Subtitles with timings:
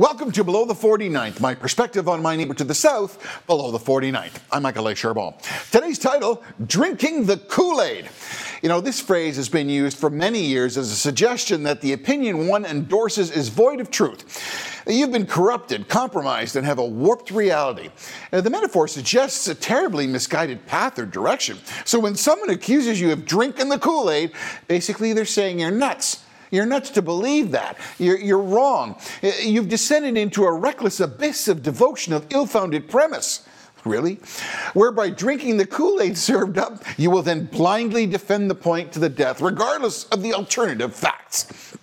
[0.00, 3.78] Welcome to Below the 49th, my perspective on my neighbor to the south, below the
[3.78, 4.40] 49th.
[4.50, 4.94] I'm Michael A.
[4.94, 8.08] Today's title Drinking the Kool Aid.
[8.62, 11.92] You know, this phrase has been used for many years as a suggestion that the
[11.92, 14.82] opinion one endorses is void of truth.
[14.86, 17.90] You've been corrupted, compromised, and have a warped reality.
[18.32, 21.58] Uh, the metaphor suggests a terribly misguided path or direction.
[21.84, 24.32] So when someone accuses you of drinking the Kool Aid,
[24.66, 26.24] basically they're saying you're nuts.
[26.50, 27.76] You're nuts to believe that.
[27.98, 28.96] You're, you're wrong.
[29.42, 33.46] You've descended into a reckless abyss of devotion of ill founded premise.
[33.84, 34.16] Really?
[34.74, 38.98] Whereby drinking the Kool Aid served up, you will then blindly defend the point to
[38.98, 41.76] the death, regardless of the alternative facts.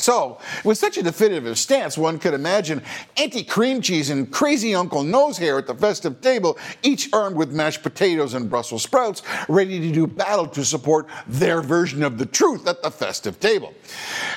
[0.00, 2.82] So, with such a definitive stance, one could imagine
[3.18, 7.52] Auntie Cream Cheese and crazy Uncle Nose Hair at the festive table, each armed with
[7.52, 12.24] mashed potatoes and Brussels sprouts, ready to do battle to support their version of the
[12.24, 13.74] truth at the festive table.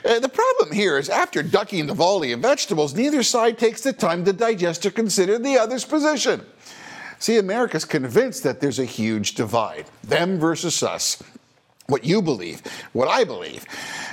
[0.03, 3.93] Uh, the problem here is after ducking the volley of vegetables, neither side takes the
[3.93, 6.45] time to digest or consider the other's position.
[7.19, 11.23] See, America's convinced that there's a huge divide them versus us
[11.87, 12.61] what you believe,
[12.93, 13.65] what I believe,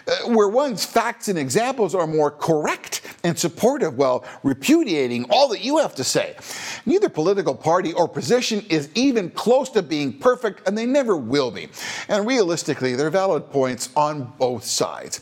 [0.09, 5.61] uh, where one's facts and examples are more correct and supportive while repudiating all that
[5.61, 6.35] you have to say.
[6.87, 11.51] Neither political party or position is even close to being perfect, and they never will
[11.51, 11.69] be.
[12.09, 15.21] And realistically, there are valid points on both sides.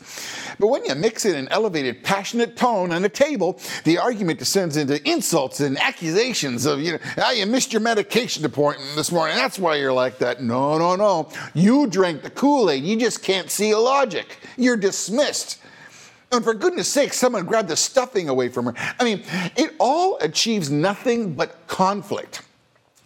[0.58, 4.76] But when you mix in an elevated, passionate tone on a table, the argument descends
[4.76, 9.36] into insults and accusations of, you know, ah, you missed your medication appointment this morning.
[9.36, 10.42] That's why you're like that.
[10.42, 11.30] No, no, no.
[11.54, 12.84] You drank the Kool Aid.
[12.84, 14.38] You just can't see a logic.
[14.56, 15.58] You're dismissed.
[16.30, 18.74] And for goodness sake, someone grabbed the stuffing away from her.
[19.00, 19.24] I mean,
[19.56, 22.42] it all achieves nothing but conflict.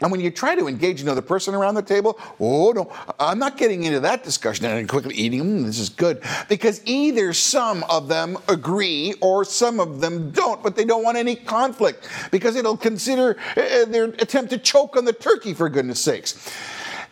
[0.02, 3.56] And when you try to engage another person around the table, oh no, I'm not
[3.56, 6.22] getting into that discussion and quickly eating, mm, this is good.
[6.50, 11.16] Because either some of them agree or some of them don't, but they don't want
[11.16, 16.00] any conflict because it'll consider uh, their attempt to choke on the turkey, for goodness
[16.00, 16.52] sakes.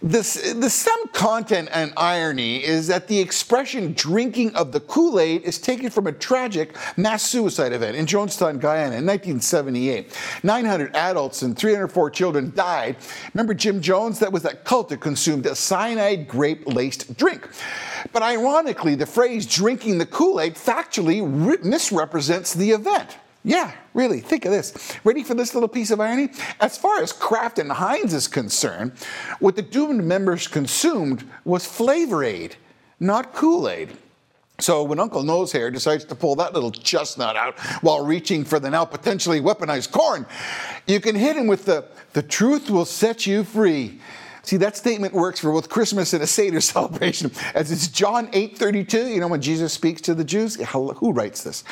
[0.02, 5.42] The, the some content and irony is that the expression drinking of the Kool Aid
[5.42, 10.16] is taken from a tragic mass suicide event in Jonestown, Guyana in 1978.
[10.42, 12.96] 900 adults and 304 children died.
[13.34, 14.18] Remember Jim Jones?
[14.20, 17.46] That was that cult that consumed a cyanide grape laced drink.
[18.14, 23.18] But ironically, the phrase drinking the Kool Aid factually misrepresents the event.
[23.42, 24.98] Yeah, really, think of this.
[25.02, 26.28] Ready for this little piece of irony?
[26.60, 28.92] As far as Kraft and Heinz is concerned,
[29.38, 32.56] what the doomed members consumed was Flavor Aid,
[32.98, 33.96] not Kool Aid.
[34.58, 38.68] So when Uncle Nosehair decides to pull that little chestnut out while reaching for the
[38.68, 40.26] now potentially weaponized corn,
[40.86, 44.00] you can hit him with the, the truth will set you free.
[44.42, 48.58] See, that statement works for both Christmas and a Seder celebration, as it's John 8
[48.58, 50.56] 32, you know, when Jesus speaks to the Jews.
[50.56, 51.64] Who writes this?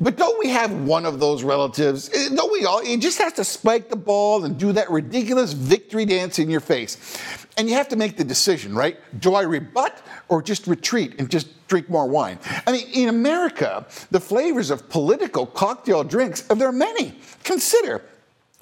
[0.00, 2.10] But don't we have one of those relatives?
[2.12, 2.84] Eh, don't we all?
[2.84, 6.60] He just has to spike the ball and do that ridiculous victory dance in your
[6.60, 7.18] face.
[7.56, 8.98] And you have to make the decision, right?
[9.20, 12.38] Do I rebut or just retreat and just drink more wine?
[12.66, 17.18] I mean, in America, the flavors of political cocktail drinks, there are many.
[17.42, 18.02] Consider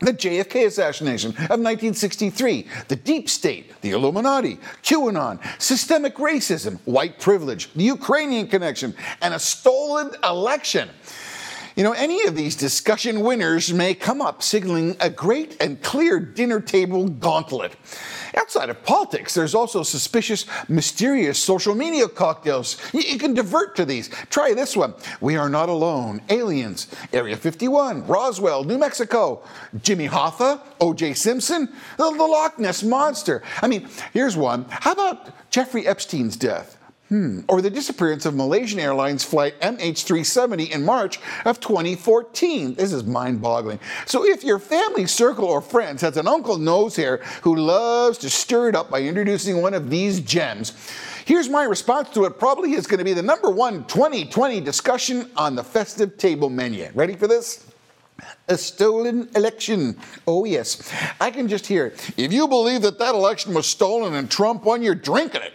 [0.00, 7.72] the JFK assassination of 1963, the deep state, the Illuminati, QAnon, systemic racism, white privilege,
[7.72, 10.90] the Ukrainian connection, and a stolen election.
[11.76, 16.18] You know, any of these discussion winners may come up signaling a great and clear
[16.18, 17.76] dinner table gauntlet.
[18.34, 22.78] Outside of politics, there's also suspicious, mysterious social media cocktails.
[22.94, 24.08] You can divert to these.
[24.30, 29.42] Try this one We Are Not Alone, Aliens, Area 51, Roswell, New Mexico,
[29.82, 31.12] Jimmy Hoffa, O.J.
[31.12, 33.42] Simpson, the, Loch Ness Monster.
[33.60, 34.64] I mean, here's one.
[34.70, 36.75] How about Jeffrey Epstein's death?
[37.08, 37.40] Hmm.
[37.48, 42.74] Or the disappearance of Malaysian Airlines flight MH370 in March of 2014.
[42.74, 43.78] This is mind boggling.
[44.06, 48.30] So, if your family circle or friends has an Uncle Nose Hair who loves to
[48.30, 50.72] stir it up by introducing one of these gems,
[51.24, 52.40] here's my response to it.
[52.40, 56.90] Probably is going to be the number one 2020 discussion on the festive table menu.
[56.92, 57.70] Ready for this?
[58.48, 59.96] A stolen election.
[60.26, 60.92] Oh, yes.
[61.20, 62.10] I can just hear it.
[62.16, 65.52] If you believe that that election was stolen and Trump won, you're drinking it.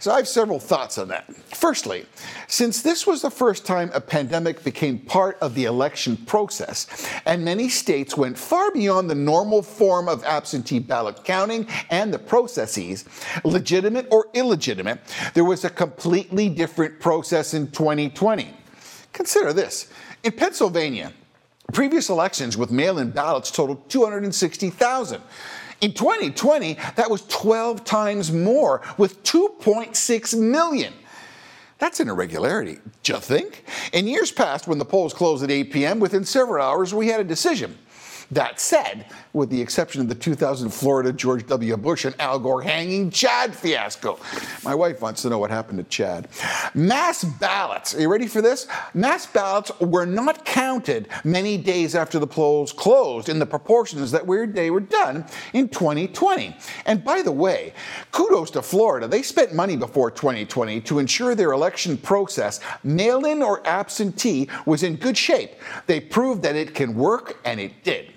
[0.00, 1.32] So I have several thoughts on that.
[1.54, 2.06] Firstly,
[2.46, 6.86] since this was the first time a pandemic became part of the election process,
[7.26, 12.18] and many states went far beyond the normal form of absentee ballot counting and the
[12.18, 13.04] processes,
[13.44, 15.00] legitimate or illegitimate,
[15.34, 18.48] there was a completely different process in 2020.
[19.12, 19.88] Consider this.
[20.22, 21.12] In Pennsylvania,
[21.72, 25.22] previous elections with mail in ballots totaled 260,000.
[25.80, 30.92] In 2020, that was 12 times more with 2.6 million.
[31.78, 33.64] That's an irregularity, do you think?
[33.92, 37.20] In years past, when the polls closed at 8 p.m., within several hours, we had
[37.20, 37.76] a decision.
[38.34, 41.76] That said, with the exception of the 2000 Florida George W.
[41.76, 44.18] Bush and Al Gore hanging Chad fiasco.
[44.64, 46.26] My wife wants to know what happened to Chad.
[46.74, 47.94] Mass ballots.
[47.94, 48.66] Are you ready for this?
[48.92, 54.26] Mass ballots were not counted many days after the polls closed in the proportions that
[54.52, 56.56] they were done in 2020.
[56.86, 57.72] And by the way,
[58.10, 59.06] kudos to Florida.
[59.06, 64.82] They spent money before 2020 to ensure their election process, mail in or absentee, was
[64.82, 65.52] in good shape.
[65.86, 68.10] They proved that it can work, and it did.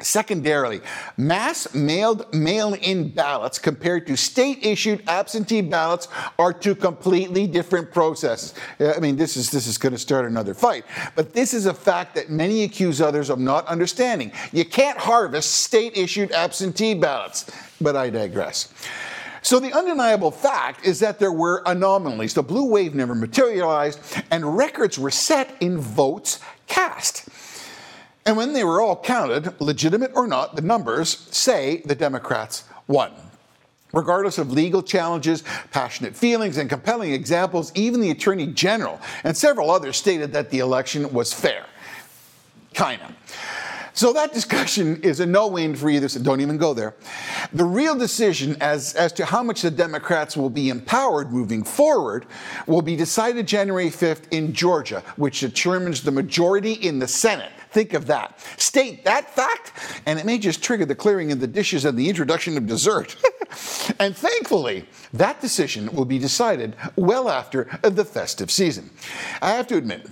[0.00, 0.80] Secondarily,
[1.16, 7.92] mass mailed mail in ballots compared to state issued absentee ballots are two completely different
[7.92, 8.54] processes.
[8.80, 10.84] Uh, I mean, this is, this is going to start another fight.
[11.14, 14.32] But this is a fact that many accuse others of not understanding.
[14.52, 17.48] You can't harvest state issued absentee ballots.
[17.80, 18.74] But I digress.
[19.42, 22.34] So the undeniable fact is that there were anomalies.
[22.34, 24.00] The blue wave never materialized,
[24.32, 27.28] and records were set in votes cast.
[28.26, 33.12] And when they were all counted, legitimate or not, the numbers say the Democrats won.
[33.92, 39.70] Regardless of legal challenges, passionate feelings, and compelling examples, even the Attorney General and several
[39.70, 41.66] others stated that the election was fair.
[42.72, 43.14] Kinda.
[43.96, 46.24] So that discussion is a no win for either side.
[46.24, 46.96] Don't even go there.
[47.52, 52.26] The real decision as, as to how much the Democrats will be empowered moving forward
[52.66, 57.52] will be decided January 5th in Georgia, which determines the majority in the Senate.
[57.74, 58.38] Think of that.
[58.56, 59.72] State that fact,
[60.06, 63.16] and it may just trigger the clearing of the dishes and the introduction of dessert.
[63.98, 68.90] and thankfully, that decision will be decided well after the festive season.
[69.42, 70.06] I have to admit,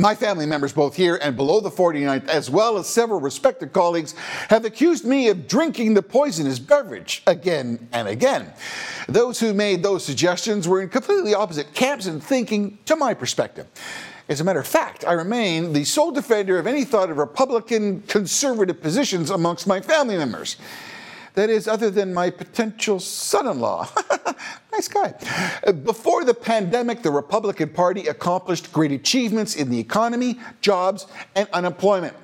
[0.00, 4.16] my family members, both here and below the 49th, as well as several respected colleagues,
[4.48, 8.52] have accused me of drinking the poisonous beverage again and again.
[9.08, 13.68] Those who made those suggestions were in completely opposite camps in thinking, to my perspective.
[14.28, 18.02] As a matter of fact, I remain the sole defender of any thought of Republican
[18.02, 20.56] conservative positions amongst my family members.
[21.34, 23.88] That is, other than my potential son in law.
[24.72, 25.14] nice guy.
[25.84, 32.16] Before the pandemic, the Republican Party accomplished great achievements in the economy, jobs, and unemployment.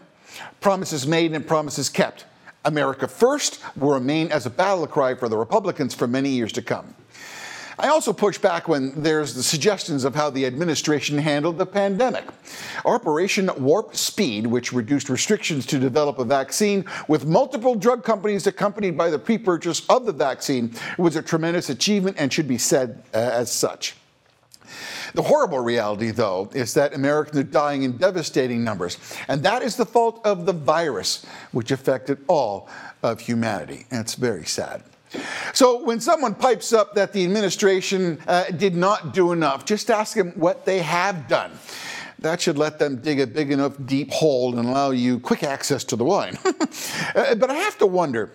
[0.60, 2.24] Promises made and promises kept.
[2.64, 6.62] America First will remain as a battle cry for the Republicans for many years to
[6.62, 6.94] come.
[7.78, 12.24] I also push back when there's the suggestions of how the administration handled the pandemic.
[12.84, 18.96] Operation Warp Speed, which reduced restrictions to develop a vaccine with multiple drug companies accompanied
[18.96, 23.02] by the pre purchase of the vaccine, was a tremendous achievement and should be said
[23.14, 23.96] uh, as such.
[25.14, 28.98] The horrible reality, though, is that Americans are dying in devastating numbers.
[29.28, 32.68] And that is the fault of the virus, which affected all
[33.02, 33.86] of humanity.
[33.90, 34.82] And it's very sad.
[35.52, 40.16] So when someone pipes up that the administration uh, did not do enough, just ask
[40.16, 41.52] them what they have done.
[42.20, 45.82] That should let them dig a big enough deep hole and allow you quick access
[45.84, 46.38] to the wine.
[46.44, 48.30] uh, but I have to wonder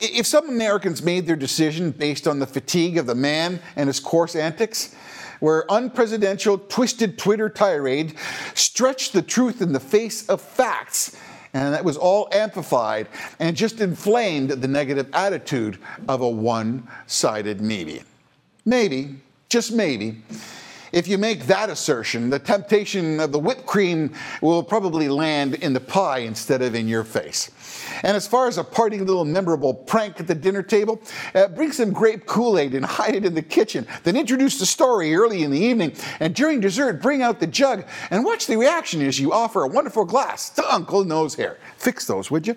[0.00, 4.00] if some Americans made their decision based on the fatigue of the man and his
[4.00, 4.94] coarse antics,
[5.38, 8.14] where unpresidential, twisted Twitter tirade
[8.54, 11.16] stretched the truth in the face of facts
[11.54, 13.08] and that was all amplified
[13.38, 15.78] and just inflamed the negative attitude
[16.08, 18.02] of a one sided media.
[18.64, 19.16] Maybe,
[19.48, 20.22] just maybe,
[20.92, 25.72] if you make that assertion, the temptation of the whipped cream will probably land in
[25.72, 27.50] the pie instead of in your face.
[28.02, 31.00] And as far as a party little memorable prank at the dinner table,
[31.34, 33.86] uh, bring some grape Kool Aid and hide it in the kitchen.
[34.04, 37.84] Then introduce the story early in the evening, and during dessert, bring out the jug
[38.10, 41.56] and watch the reaction as you offer a wonderful glass to Uncle Nosehair.
[41.76, 42.54] Fix those, would you?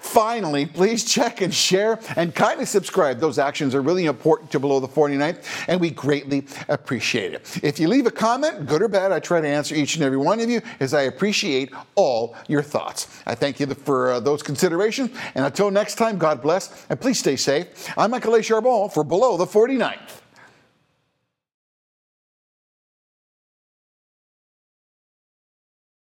[0.00, 3.18] Finally, please check and share and kindly subscribe.
[3.18, 7.58] Those actions are really important to Below the 49th, and we greatly appreciate it.
[7.64, 10.18] If you leave a comment, good or bad, I try to answer each and every
[10.18, 13.22] one of you as I appreciate all your thoughts.
[13.26, 15.10] I thank you for uh, those considerations.
[15.34, 17.88] And until next time, God bless, and please stay safe.
[17.96, 18.40] I'm Michael A.
[18.40, 20.21] Charbon for Below the 49th.